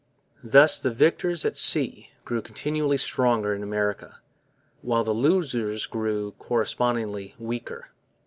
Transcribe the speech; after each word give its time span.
Thus 0.43 0.79
the 0.79 0.89
victors 0.89 1.45
at 1.45 1.55
sea 1.55 2.09
grew 2.25 2.41
continually 2.41 2.97
stronger 2.97 3.53
in 3.53 3.61
America, 3.61 4.17
while 4.81 5.03
the 5.03 5.13
losers 5.13 5.85
grew 5.85 6.31
correspondingly 6.39 7.35
weaker. 7.37 7.89